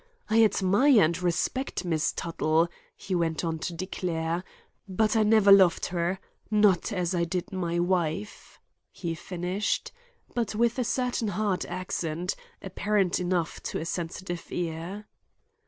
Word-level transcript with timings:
"I 0.31 0.43
admire 0.43 1.03
and 1.03 1.21
respect 1.21 1.85
Miss 1.85 2.11
Tuttle," 2.11 2.69
he 2.95 3.13
went 3.13 3.45
on 3.45 3.59
to 3.59 3.73
declare, 3.75 4.43
"but 4.89 5.15
I 5.15 5.21
never 5.21 5.51
loved 5.51 5.85
her. 5.93 6.17
Not 6.49 6.91
as 6.91 7.13
I 7.13 7.23
did 7.23 7.51
my 7.51 7.77
wife," 7.77 8.59
he 8.91 9.13
finished, 9.13 9.91
but 10.33 10.55
with 10.55 10.79
a 10.79 10.83
certain 10.83 11.27
hard 11.27 11.67
accent, 11.67 12.35
apparent 12.63 13.19
enough 13.19 13.61
to 13.61 13.77
a 13.79 13.85
sensitive 13.85 14.47
ear. 14.51 15.05